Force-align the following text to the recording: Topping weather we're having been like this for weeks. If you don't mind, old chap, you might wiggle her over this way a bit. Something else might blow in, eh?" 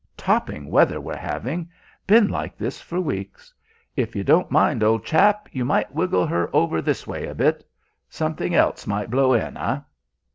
Topping 0.17 0.71
weather 0.71 0.99
we're 0.99 1.15
having 1.15 1.69
been 2.07 2.27
like 2.27 2.57
this 2.57 2.81
for 2.81 2.99
weeks. 2.99 3.53
If 3.95 4.15
you 4.15 4.23
don't 4.23 4.49
mind, 4.49 4.81
old 4.81 5.05
chap, 5.05 5.47
you 5.51 5.63
might 5.63 5.93
wiggle 5.93 6.25
her 6.25 6.49
over 6.55 6.81
this 6.81 7.05
way 7.05 7.27
a 7.27 7.35
bit. 7.35 7.63
Something 8.09 8.55
else 8.55 8.87
might 8.87 9.11
blow 9.11 9.33
in, 9.33 9.57
eh?" 9.57 9.79